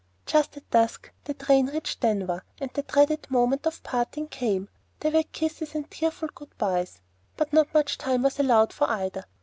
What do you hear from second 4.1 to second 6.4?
came. There were kisses and tearful